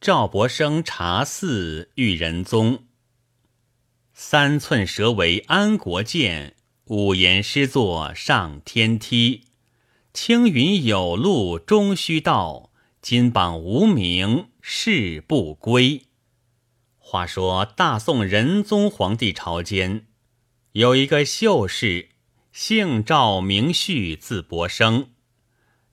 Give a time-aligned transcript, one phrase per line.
[0.00, 2.84] 赵伯生茶肆遇仁宗。
[4.14, 9.44] 三寸舌为安国剑，五言诗作上天梯。
[10.14, 12.70] 青云有路终须到，
[13.02, 16.06] 金榜无名誓不归。
[16.96, 20.06] 话说大宋仁宗皇帝朝间，
[20.72, 22.08] 有一个秀士，
[22.52, 25.10] 姓赵，名旭，字伯生，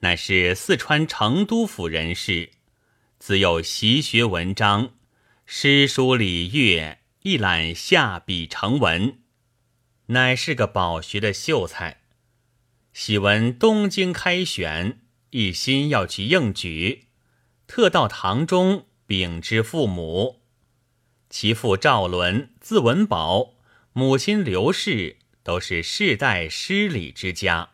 [0.00, 2.50] 乃是四川成都府人士。
[3.24, 4.94] 自幼习学文章，
[5.46, 6.98] 诗书礼乐。
[7.20, 9.20] 一览下笔成文，
[10.06, 12.00] 乃是个饱学的秀才。
[12.92, 14.98] 喜闻东京开选，
[15.30, 17.04] 一心要去应举，
[17.68, 20.40] 特到堂中禀知父母。
[21.30, 23.54] 其父赵伦，字文宝，
[23.92, 27.70] 母亲刘氏，都是世代诗礼之家。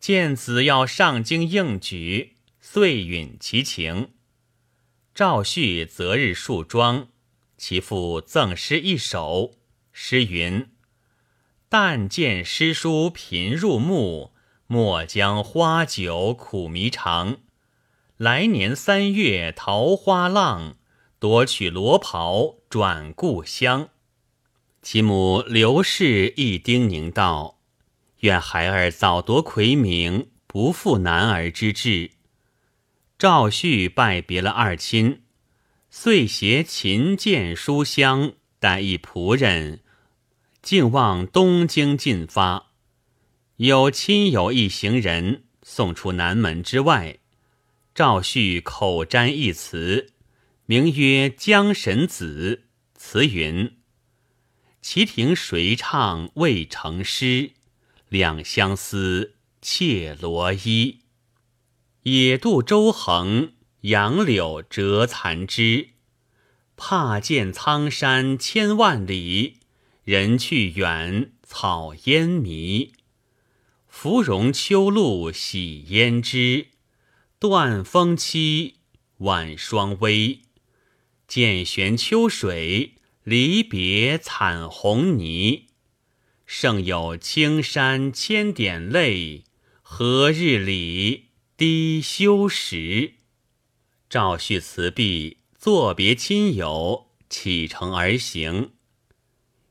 [0.00, 4.10] 见子要上京应举，遂允其情。
[5.18, 7.08] 赵旭择日束庄。
[7.56, 9.54] 其父赠诗一首，
[9.90, 10.68] 诗云
[11.68, 14.32] ：“但见诗书频入目，
[14.68, 17.38] 莫将花酒苦迷肠。
[18.16, 20.76] 来年三月桃花浪，
[21.18, 23.88] 夺取罗袍转故乡。”
[24.82, 27.58] 其母刘氏亦叮咛道
[28.22, 32.12] ：“愿孩儿早夺魁名，不负男儿之志。”
[33.18, 35.22] 赵旭拜别了二亲。
[35.90, 39.80] 遂携琴剑书香，带一仆人，
[40.62, 42.68] 竟往东京进发。
[43.56, 47.18] 有亲友一行人送出南门之外，
[47.92, 50.12] 赵旭口占一词，
[50.66, 52.62] 名曰《江神子》。
[52.96, 53.78] 词云
[54.80, 57.50] ：“齐亭谁唱未成诗？
[58.08, 61.00] 两相思，妾罗衣。
[62.12, 65.90] 野渡舟横。”杨柳折残枝，
[66.76, 69.58] 怕见苍山千万里，
[70.02, 72.92] 人去远，草烟迷。
[73.86, 76.66] 芙蓉秋露洗胭脂，
[77.38, 78.74] 断风凄，
[79.18, 80.40] 晚霜微。
[81.28, 85.66] 渐悬秋水，离别惨红泥。
[86.46, 89.44] 胜有青山千点泪，
[89.82, 91.27] 何日里
[91.58, 93.14] 低修石？
[94.08, 98.74] 赵旭辞毕，作别亲友，启程而行。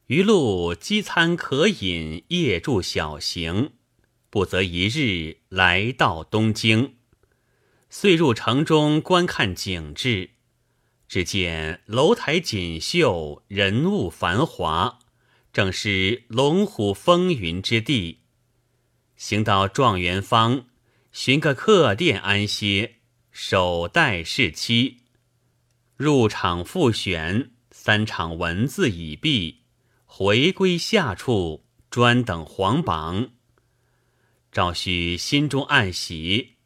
[0.08, 3.72] 余路饥餐可饮，夜住小行，
[4.30, 6.96] 不择一日来到东京。
[7.90, 10.32] 遂入城中观看景致，
[11.08, 15.00] 只见楼台锦绣，人物繁华，
[15.54, 18.24] 正是龙虎风云之地。
[19.16, 20.67] 行到状元坊，
[21.20, 22.98] 寻个客店安歇。
[23.32, 24.98] 首待侍妻，
[25.96, 29.64] 入场复选，三场文字已毕，
[30.06, 33.30] 回归下处，专等皇榜。
[34.52, 36.58] 赵旭心中暗喜，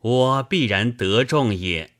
[0.00, 1.92] 我必然得中也。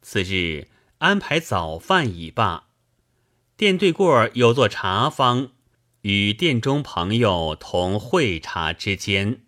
[0.00, 2.68] 次日安排早饭已罢，
[3.56, 5.50] 店对过有座茶坊，
[6.02, 9.40] 与店中朋友同会茶之间。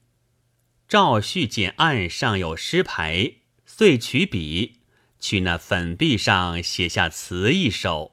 [0.95, 3.33] 赵旭见案上有诗牌。
[3.67, 4.75] 遂取笔，
[5.19, 8.13] 去那粉壁上写下词一首。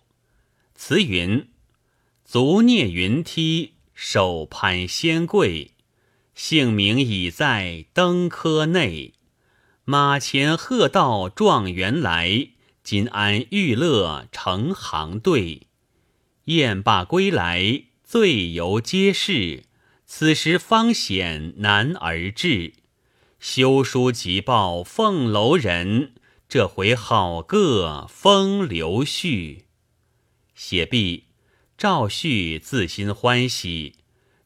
[0.74, 1.47] 词云
[2.25, 5.74] ：“足蹑云梯，手攀仙桂，
[6.34, 9.13] 姓名已在登科内。
[9.86, 12.48] 马前喝道状元来，
[12.81, 15.68] 金安玉乐成行队。
[16.46, 19.66] 雁罢归来，醉游街市，
[20.13, 22.73] 此时方显男儿志。”
[23.39, 26.16] 修书急报凤楼人，
[26.49, 29.63] 这回好个风流絮。
[30.53, 31.27] 写毕，
[31.77, 33.95] 赵旭自心欢喜，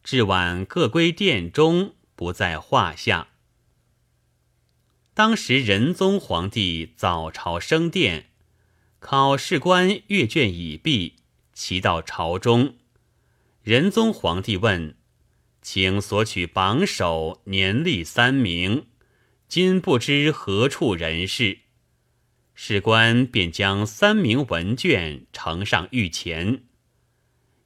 [0.04, 3.30] 至晚各归殿中，不在话下。
[5.16, 8.30] 当时仁宗皇帝早朝升殿，
[9.00, 11.16] 考试官阅卷已毕，
[11.54, 12.76] 齐到朝中。
[13.64, 14.96] 仁宗皇帝问。
[15.68, 18.86] 请索取榜首，年历三名。
[19.48, 21.62] 今不知何处人士，
[22.54, 26.66] 士官便将三名文卷呈上御前。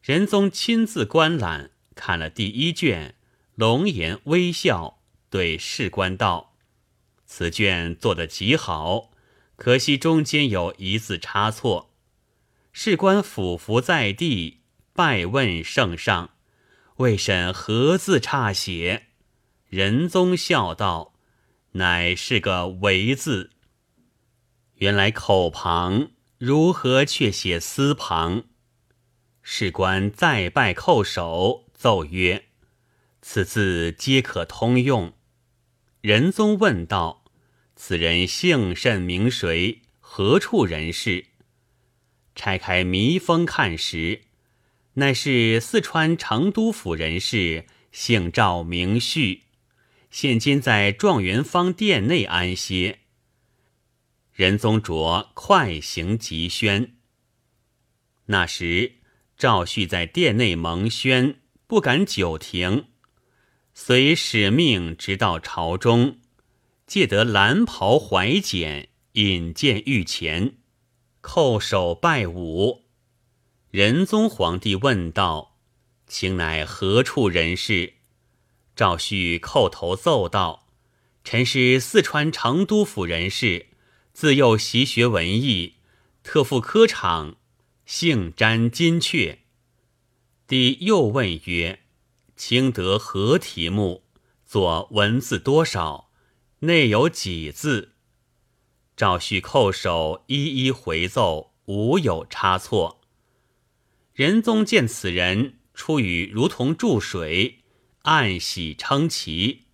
[0.02, 3.16] 仁宗亲自观览，看了第一卷，
[3.56, 6.56] 龙颜微笑，对士官道
[7.28, 9.12] ：“此卷做得极好，
[9.58, 11.94] 可惜中间有一字差错。”
[12.72, 14.62] 士官俯伏在地，
[14.94, 16.30] 拜问圣上。
[17.00, 19.08] 未审何字差写？
[19.70, 21.14] 仁宗笑道
[21.74, 23.52] ：“乃是个‘为’字。”
[24.76, 28.44] 原来口旁如何却写丝旁？
[29.42, 32.50] 士官再拜叩首，奏曰
[33.22, 35.14] ：“此字皆可通用。”
[36.02, 37.24] 仁宗问道
[37.78, 39.84] ：“此人姓甚名谁？
[40.02, 41.28] 何处人士？”
[42.36, 44.24] 拆开密封看时，
[45.00, 49.44] 乃是四川成都府人士，姓赵名旭，
[50.12, 53.00] 现今在状元坊殿内安歇。
[54.34, 56.98] 仁宗着快行急宣。
[58.26, 58.96] 那时
[59.38, 62.88] 赵旭在殿内蒙宣，不敢久停，
[63.74, 66.18] 遂使命直到朝中，
[66.86, 70.58] 借得蓝袍怀简，引荐御前，
[71.22, 72.89] 叩首拜舞。
[73.72, 75.56] 仁宗皇帝问道
[76.10, 77.94] ：“卿乃何处人士？”
[78.76, 80.70] 赵旭叩头奏道
[81.24, 83.68] ：“臣是四川成都府人士。”
[84.12, 85.76] 自幼习学文艺，
[86.24, 87.36] 特赴科场，
[87.86, 89.38] 幸沾金阙。
[90.48, 91.82] 帝又问曰
[92.36, 94.04] ：“卿得何题目？
[94.46, 96.10] 作文字多少？
[96.62, 97.94] 内有几字？”
[98.98, 102.99] 赵旭叩首，一一回奏，无有差错。
[104.20, 107.60] 仁宗见此人出语如同注水，
[108.02, 109.68] 暗喜称奇。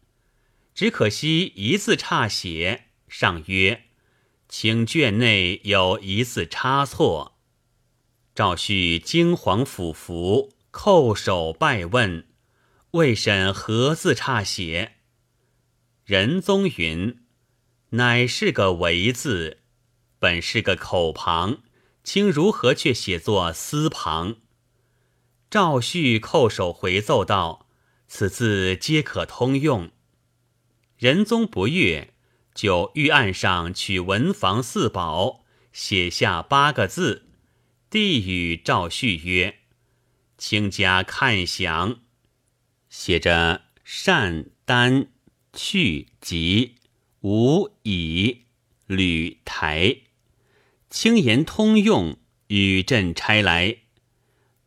[0.76, 3.86] 只可惜一字差写，上曰。
[4.48, 7.40] 请卷内有一字差错。
[8.36, 12.28] 赵旭惊惶俯伏，叩首拜问
[12.92, 14.98] ：“未审何字差写？”
[16.06, 17.26] 仁宗云
[17.98, 19.62] ：“乃是个为字，
[20.20, 21.64] 本是个口旁，
[22.06, 24.38] 卿如何却写作丝旁？”
[25.52, 27.68] 赵旭叩首回奏道
[28.08, 29.92] ：“此字皆可通用。”
[30.98, 32.14] 仁宗不悦。
[32.54, 35.44] 就御案上取文房四宝，
[35.74, 37.28] 写下八个字，
[37.90, 39.60] 递与赵旭曰
[40.40, 42.00] ：“卿家看详。”
[42.88, 45.08] 写着“善丹
[45.52, 46.76] 去疾
[47.20, 48.44] 无以
[48.88, 50.04] 履台”，
[50.90, 52.18] 轻言通用，
[52.48, 53.78] 与朕差来。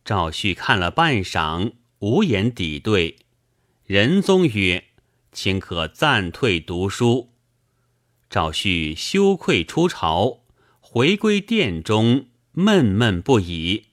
[0.05, 3.17] 赵旭看了半晌，无言抵对。
[3.85, 4.85] 仁宗曰
[5.33, 7.33] ：“卿可暂退读书。”
[8.29, 10.41] 赵旭羞愧出朝，
[10.81, 13.87] 回归殿中，闷闷不已。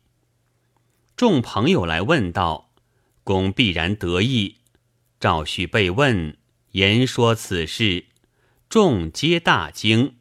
[1.16, 2.74] 众朋友来问道
[3.24, 4.58] ：“公必然得意。”
[5.20, 6.38] 赵旭被问，
[6.72, 8.08] 言说此事，
[8.68, 10.18] 众皆大惊，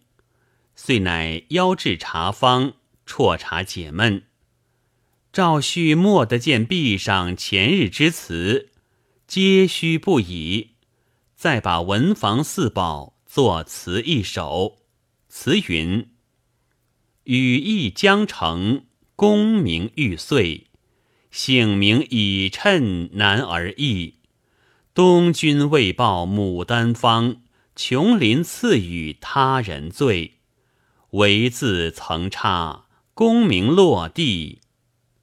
[0.76, 2.74] 遂乃邀至茶坊，
[3.06, 4.24] 啜茶解闷。
[5.32, 8.70] 赵旭莫得见壁上前日之词，
[9.26, 10.70] 皆虚不已，
[11.34, 13.14] 再把文房四宝。
[13.26, 14.78] 作词一首，
[15.28, 16.08] 词云：
[17.24, 18.84] 羽翼将成，
[19.16, 20.66] 功名欲遂，
[21.32, 24.14] 姓名已趁难而易。
[24.94, 27.42] 东君未报牡丹芳，
[27.74, 30.33] 琼林赐予他人醉。
[31.14, 34.62] 唯自曾差，功名落地。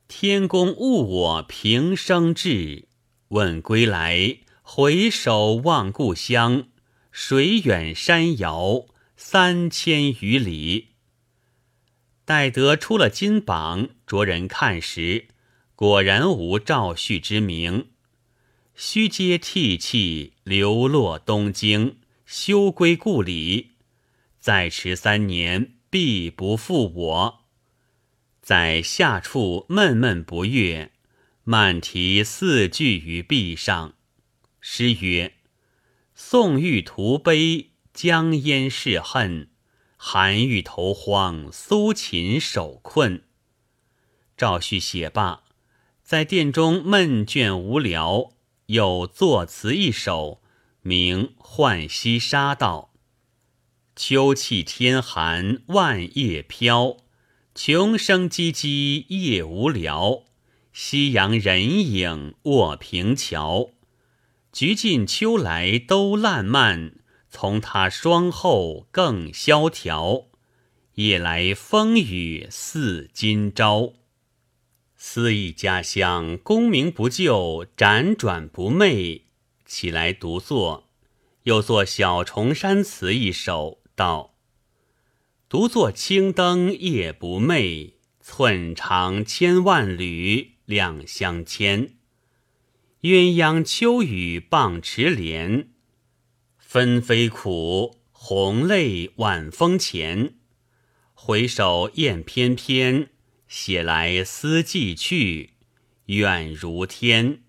[0.08, 2.88] 天公误我平生志，
[3.30, 6.68] 问归来，回首望故乡。
[7.12, 8.86] 水远山遥
[9.18, 10.92] 三千余里，
[12.24, 15.28] 待得出了金榜，着人看时，
[15.76, 17.90] 果然无赵旭之名。
[18.76, 23.72] 须嗟涕泣，流落东京，休归故里。
[24.40, 27.42] 再迟三年，必不负我。
[28.42, 30.94] 在下处闷闷不悦，
[31.44, 33.94] 漫题四句于壁上，
[34.62, 35.34] 诗曰。
[36.16, 39.48] 宋玉图悲，江淹是恨；
[39.98, 43.24] 韩愈投荒，苏秦守困。
[44.38, 45.44] 赵旭写罢，
[46.04, 48.32] 在殿中闷倦无聊，
[48.68, 50.42] 又作词一首，
[50.82, 52.91] 名《浣溪沙》道：
[53.96, 56.98] 秋气天寒万叶飘，
[57.54, 60.24] 穷声唧唧夜无聊。
[60.72, 63.72] 夕阳人影卧平桥。
[64.54, 66.94] 菊尽秋来都烂漫，
[67.30, 70.28] 从他霜后更萧条。
[70.96, 73.94] 夜来风雨似今朝。
[74.96, 79.24] 思忆家乡，功名不就，辗转不寐。
[79.66, 80.90] 起来独坐，
[81.44, 84.34] 又作《小重山词》一首，道：
[85.48, 91.94] 独坐青灯夜不寐，寸长千万缕两相牵。
[93.02, 95.68] 鸳鸯秋雨傍池莲，
[96.58, 100.34] 纷飞苦，红泪晚风前。
[101.14, 103.10] 回首雁翩翩，
[103.48, 105.52] 写来思寄去，
[106.08, 107.44] 远如天。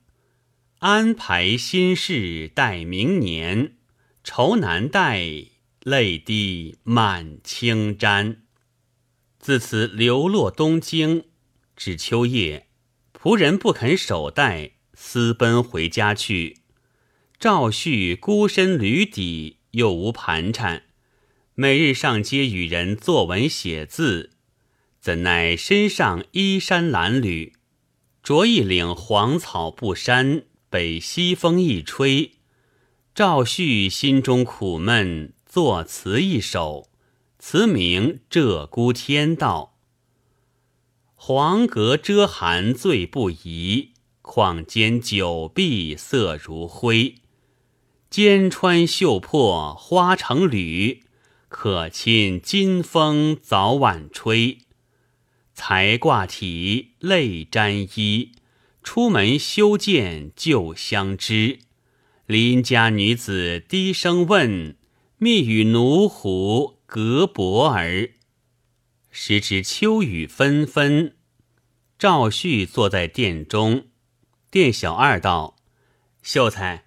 [0.80, 3.76] 安排心事待明年，
[4.22, 5.51] 愁难待，
[5.84, 8.36] 泪滴满青毡。
[9.38, 11.24] 自此流落东京，
[11.76, 12.68] 至秋夜，
[13.12, 16.58] 仆人不肯守待，私奔回家去。
[17.38, 20.84] 赵旭孤身旅底，又无盘缠，
[21.54, 24.30] 每日上街与人作文写字，
[25.00, 27.52] 怎奈身上衣衫褴褛，
[28.22, 30.44] 着一领黄草布衫。
[30.70, 32.36] 被西风一吹，
[33.14, 36.88] 赵旭心中苦闷，作词一首，
[37.38, 39.74] 词名《鹧鸪天道》。
[41.14, 43.90] 黄阁遮寒最不宜，
[44.22, 47.16] 况间酒碧色如灰。
[48.08, 51.02] 肩穿绣破花成缕，
[51.50, 54.60] 可亲金风早晚吹。
[55.52, 58.32] 才挂体，泪沾衣。
[58.82, 61.58] 出门修见旧相知，
[62.24, 64.78] 邻家女子低声问
[65.22, 68.10] ：“密与奴虎隔薄儿。”
[69.12, 71.14] 时值秋雨纷纷，
[71.96, 73.86] 赵旭坐在殿中，
[74.50, 75.54] 店小二道
[76.24, 76.86] ：“秀才，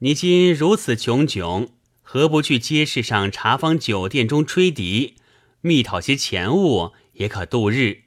[0.00, 1.68] 你今如此穷窘，
[2.02, 5.14] 何不去街市上茶坊酒店中吹笛，
[5.60, 8.02] 密讨些钱物，也可度日。”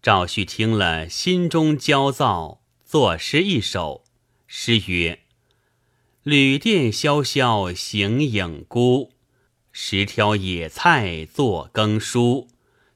[0.00, 4.04] 赵旭听了，心中焦躁，作诗一首。
[4.46, 5.21] 诗曰
[6.24, 9.10] ：“旅店萧萧行影孤，
[9.72, 12.46] 十挑野菜作羹蔬。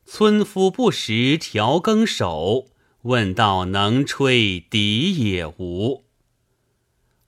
[0.04, 2.68] 村夫不识调羹手，
[3.02, 6.04] 问道能吹笛也无。”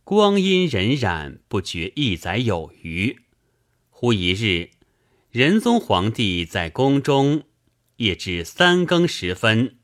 [0.05, 3.19] 光阴荏苒，不觉一载有余。
[3.90, 4.71] 忽一日，
[5.33, 7.43] 仁宗皇帝在宫中。
[7.97, 9.78] 夜至三更时分，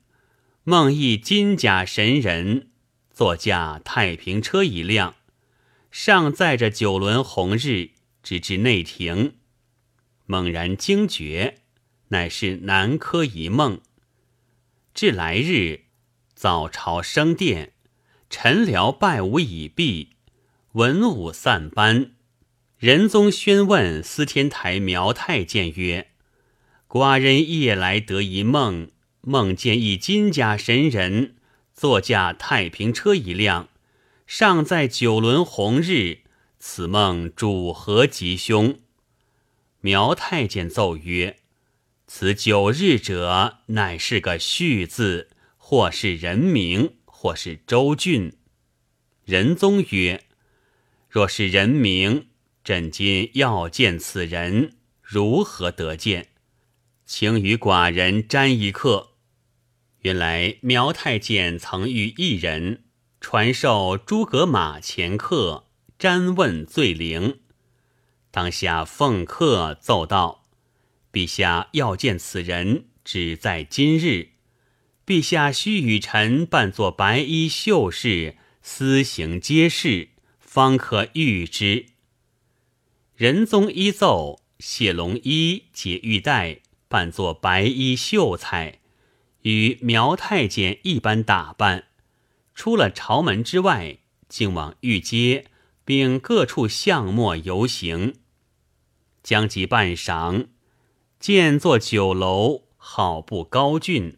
[0.63, 2.69] 梦一金甲神人
[3.11, 5.15] 坐驾太平车一辆，
[5.97, 9.35] 尚载着九轮红日，直至内廷。
[10.25, 11.59] 猛然惊觉，
[12.09, 13.79] 乃是南柯一梦。
[14.93, 15.85] 至来日
[16.33, 17.71] 早朝升殿，
[18.29, 20.17] 臣僚拜舞已毕，
[20.73, 22.11] 文武散班。
[22.77, 26.09] 仁宗宣问司天台苗太监曰。
[26.89, 28.89] 寡人夜来得一梦，
[29.21, 31.37] 梦见一金甲神人
[31.73, 33.69] 坐驾太平车一辆，
[34.25, 36.19] 尚在九轮红日。
[36.57, 38.79] 此梦主何吉凶？
[39.81, 41.37] 苗太监奏曰
[42.07, 48.33] ：“此九日者，乃是个序字，或是人名，或是州郡。”
[49.25, 50.23] 仁宗曰
[51.07, 52.29] ：“若是人名，
[52.63, 56.29] 朕今要见此人，如何得见？”
[57.05, 59.11] 请与寡人沾一刻。
[59.99, 62.84] 原来苗太监曾遇一人
[63.27, 65.65] 传授诸葛马前客，
[65.97, 67.39] 瞻问罪灵。
[68.29, 70.45] 当下奉客奏道
[71.11, 74.29] ：“陛下要见此人，只在今日。
[75.07, 81.87] 陛下须与臣扮作白衣秀士，私行街市，方可遇之。”
[83.17, 86.59] 仁宗依奏，谢龙衣解玉带。
[86.87, 88.81] 扮作白衣秀才，
[89.41, 91.85] 与苗太监一般打扮，
[92.55, 95.45] 出了朝门之外，竟往御街，
[95.83, 98.15] 并各处巷陌游行。
[99.21, 100.47] 将及半晌，
[101.19, 104.17] 见座酒楼，好不高峻，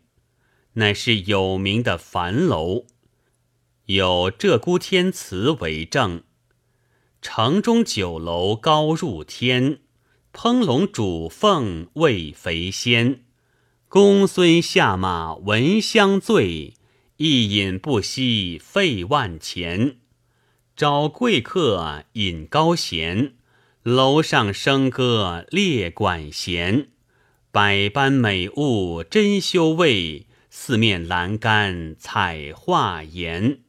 [0.74, 2.86] 乃是有名的樊楼，
[3.88, 6.24] 有鹧鸪天祠为证。
[7.22, 9.82] 城中酒楼高入天。
[10.34, 13.24] 烹龙煮凤味肥鲜，
[13.88, 16.76] 公孙下马闻香醉，
[17.18, 19.98] 一饮不惜费万钱。
[20.76, 23.34] 招贵客饮高闲，
[23.82, 26.90] 楼上笙歌列管弦。
[27.52, 33.62] 百般美物珍馐味，四面栏杆彩画檐。